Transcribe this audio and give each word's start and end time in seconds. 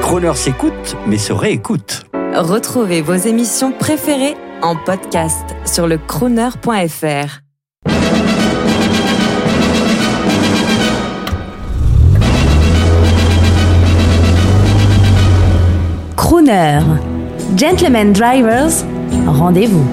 Croner 0.00 0.34
s'écoute, 0.34 0.96
mais 1.06 1.18
se 1.18 1.32
réécoute. 1.32 2.04
Retrouvez 2.34 3.02
vos 3.02 3.14
émissions 3.14 3.72
préférées 3.72 4.36
en 4.62 4.76
podcast 4.76 5.44
sur 5.64 5.86
le 5.86 5.98
crooner.fr. 5.98 7.40
Crooner. 16.16 16.80
Gentlemen 17.56 18.12
Drivers, 18.12 18.84
rendez-vous. 19.26 19.86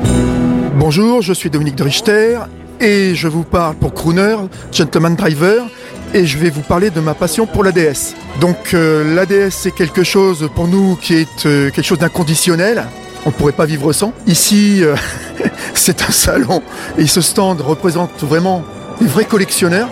Bonjour, 0.77 1.21
je 1.21 1.33
suis 1.33 1.49
Dominique 1.49 1.75
de 1.75 1.83
Richter 1.83 2.39
et 2.79 3.15
je 3.15 3.27
vous 3.27 3.43
parle 3.43 3.75
pour 3.75 3.93
Crooner, 3.93 4.35
Gentleman 4.71 5.15
Driver, 5.15 5.65
et 6.13 6.25
je 6.25 6.37
vais 6.37 6.49
vous 6.49 6.61
parler 6.61 6.89
de 6.89 6.99
ma 6.99 7.13
passion 7.13 7.45
pour 7.45 7.63
l'ADS. 7.63 8.15
Donc 8.39 8.73
euh, 8.73 9.15
l'ADS 9.15 9.51
c'est 9.51 9.71
quelque 9.71 10.03
chose 10.03 10.49
pour 10.55 10.67
nous 10.67 10.95
qui 10.95 11.15
est 11.15 11.45
euh, 11.45 11.69
quelque 11.69 11.85
chose 11.85 11.99
d'inconditionnel. 11.99 12.85
On 13.25 13.29
ne 13.29 13.33
pourrait 13.33 13.51
pas 13.51 13.65
vivre 13.65 13.91
sans. 13.91 14.13
Ici, 14.27 14.83
euh, 14.83 14.95
c'est 15.73 16.01
un 16.01 16.11
salon 16.11 16.63
et 16.97 17.05
ce 17.05 17.21
stand 17.21 17.61
représente 17.61 18.23
vraiment 18.23 18.63
des 18.99 19.07
vrais 19.07 19.25
collectionneurs 19.25 19.89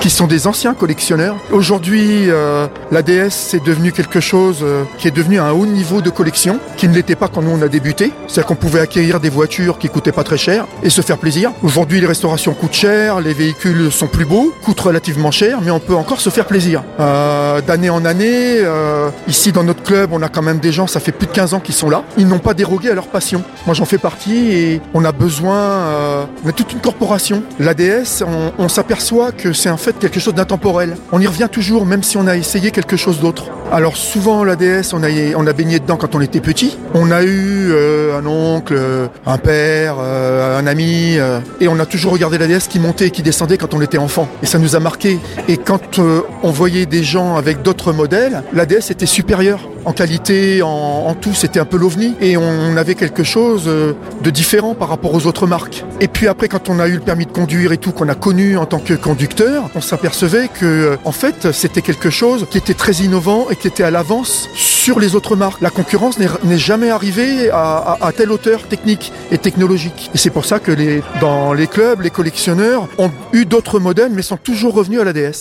qui 0.00 0.08
sont 0.08 0.26
des 0.26 0.46
anciens 0.46 0.72
collectionneurs. 0.74 1.36
Aujourd'hui, 1.52 2.30
euh, 2.30 2.66
l'ADS 2.90 3.28
c'est 3.30 3.62
devenu 3.62 3.92
quelque 3.92 4.20
chose 4.20 4.60
euh, 4.62 4.84
qui 4.98 5.08
est 5.08 5.10
devenu 5.10 5.38
un 5.38 5.50
haut 5.50 5.66
niveau 5.66 6.00
de 6.00 6.08
collection, 6.08 6.58
qui 6.78 6.88
ne 6.88 6.94
l'était 6.94 7.16
pas 7.16 7.28
quand 7.28 7.42
nous 7.42 7.50
on 7.50 7.60
a 7.62 7.68
débuté. 7.68 8.12
C'est-à-dire 8.26 8.46
qu'on 8.46 8.54
pouvait 8.54 8.80
acquérir 8.80 9.20
des 9.20 9.28
voitures 9.28 9.78
qui 9.78 9.88
coûtaient 9.88 10.10
pas 10.12 10.24
très 10.24 10.38
cher 10.38 10.66
et 10.82 10.88
se 10.88 11.02
faire 11.02 11.18
plaisir. 11.18 11.52
Aujourd'hui, 11.62 12.00
les 12.00 12.06
restaurations 12.06 12.54
coûtent 12.54 12.72
cher, 12.72 13.20
les 13.20 13.34
véhicules 13.34 13.92
sont 13.92 14.06
plus 14.06 14.24
beaux, 14.24 14.54
coûtent 14.64 14.80
relativement 14.80 15.30
cher, 15.30 15.58
mais 15.62 15.70
on 15.70 15.80
peut 15.80 15.94
encore 15.94 16.20
se 16.20 16.30
faire 16.30 16.46
plaisir. 16.46 16.82
Euh, 16.98 17.60
D'année 17.60 17.90
en 17.90 18.04
année, 18.06 18.58
euh, 18.58 19.10
ici 19.28 19.52
dans 19.52 19.64
notre 19.64 19.82
club, 19.82 20.10
on 20.12 20.22
a 20.22 20.28
quand 20.28 20.42
même 20.42 20.60
des 20.60 20.72
gens, 20.72 20.86
ça 20.86 20.98
fait 21.00 21.12
plus 21.12 21.26
de 21.26 21.32
15 21.32 21.52
ans 21.54 21.60
qu'ils 21.60 21.74
sont 21.74 21.90
là. 21.90 22.04
Ils 22.16 22.26
n'ont 22.26 22.38
pas 22.38 22.54
dérogé 22.54 22.90
à 22.90 22.94
leur 22.94 23.08
passion. 23.08 23.42
Moi, 23.66 23.74
j'en 23.74 23.84
fais 23.84 23.98
partie 23.98 24.50
et 24.52 24.80
on 24.94 25.04
a 25.04 25.12
besoin, 25.12 25.56
euh, 25.56 26.24
on 26.44 26.48
est 26.48 26.52
toute 26.52 26.72
une 26.72 26.80
corporation. 26.80 27.42
L'ADS, 27.58 28.24
on, 28.26 28.52
on 28.58 28.68
s'aperçoit 28.68 29.32
que 29.32 29.52
c'est 29.52 29.68
en 29.68 29.76
fait 29.76 29.89
quelque 29.98 30.20
chose 30.20 30.34
d'intemporel. 30.34 30.96
On 31.12 31.20
y 31.20 31.26
revient 31.26 31.48
toujours, 31.50 31.86
même 31.86 32.02
si 32.02 32.16
on 32.16 32.26
a 32.26 32.36
essayé 32.36 32.70
quelque 32.70 32.96
chose 32.96 33.20
d'autre. 33.20 33.46
Alors 33.72 33.96
souvent 33.96 34.42
l'ADS, 34.42 34.92
on 34.94 35.02
a, 35.04 35.08
on 35.36 35.46
a 35.46 35.52
baigné 35.52 35.78
dedans 35.78 35.96
quand 35.96 36.14
on 36.14 36.20
était 36.20 36.40
petit. 36.40 36.76
On 36.92 37.12
a 37.12 37.22
eu 37.22 37.70
euh, 37.70 38.18
un 38.18 38.26
oncle, 38.26 38.74
euh, 38.76 39.06
un 39.26 39.38
père, 39.38 39.96
euh, 40.00 40.58
un 40.58 40.66
ami, 40.66 41.18
et 41.60 41.68
on 41.68 41.78
a 41.78 41.86
toujours 41.86 42.12
regardé 42.12 42.36
l'ADS 42.36 42.66
qui 42.68 42.80
montait 42.80 43.06
et 43.06 43.10
qui 43.10 43.22
descendait 43.22 43.58
quand 43.58 43.72
on 43.74 43.80
était 43.80 43.98
enfant. 43.98 44.28
Et 44.42 44.46
ça 44.46 44.58
nous 44.58 44.74
a 44.74 44.80
marqué. 44.80 45.18
Et 45.48 45.56
quand 45.56 46.00
on 46.42 46.50
voyait 46.50 46.86
des 46.86 47.04
gens 47.04 47.36
avec 47.36 47.62
d'autres 47.62 47.92
modèles, 47.92 48.42
l'ADS 48.52 48.90
était 48.90 49.06
supérieur 49.06 49.60
en 49.84 49.92
qualité, 49.92 50.60
en, 50.62 51.14
tout, 51.14 51.32
c'était 51.32 51.58
un 51.58 51.64
peu 51.64 51.78
l'ovni. 51.78 52.14
Et 52.20 52.36
on 52.36 52.76
avait 52.76 52.94
quelque 52.94 53.24
chose 53.24 53.64
de 53.64 54.30
différent 54.30 54.74
par 54.74 54.88
rapport 54.88 55.14
aux 55.14 55.26
autres 55.26 55.46
marques. 55.46 55.84
Et 56.00 56.08
puis 56.08 56.28
après, 56.28 56.48
quand 56.48 56.68
on 56.68 56.80
a 56.80 56.88
eu 56.88 56.94
le 56.94 57.00
permis 57.00 57.26
de 57.26 57.32
conduire 57.32 57.72
et 57.72 57.78
tout, 57.78 57.92
qu'on 57.92 58.08
a 58.08 58.14
connu 58.14 58.56
en 58.56 58.66
tant 58.66 58.78
que 58.78 58.94
conducteur, 58.94 59.70
on 59.80 59.82
s'apercevait 59.82 60.48
que, 60.48 60.66
euh, 60.66 60.96
en 61.06 61.12
fait, 61.12 61.52
c'était 61.52 61.80
quelque 61.80 62.10
chose 62.10 62.46
qui 62.50 62.58
était 62.58 62.74
très 62.74 62.92
innovant 62.92 63.48
et 63.48 63.56
qui 63.56 63.66
était 63.66 63.82
à 63.82 63.90
l'avance 63.90 64.50
sur 64.54 65.00
les 65.00 65.14
autres 65.14 65.36
marques. 65.36 65.62
La 65.62 65.70
concurrence 65.70 66.18
n'est 66.18 66.58
jamais 66.58 66.90
arrivée 66.90 67.48
à, 67.50 68.12
telle 68.14 68.30
hauteur 68.30 68.64
technique 68.64 69.10
et 69.30 69.38
technologique. 69.38 70.10
Et 70.14 70.18
c'est 70.18 70.28
pour 70.28 70.44
ça 70.44 70.58
que 70.58 70.72
dans 71.18 71.54
les 71.54 71.66
clubs, 71.66 72.02
les 72.02 72.10
collectionneurs 72.10 72.88
ont 72.98 73.10
eu 73.32 73.46
d'autres 73.46 73.78
modèles, 73.78 74.12
mais 74.12 74.20
sont 74.20 74.36
toujours 74.36 74.74
revenus 74.74 75.00
à 75.00 75.04
l'ADS. 75.04 75.38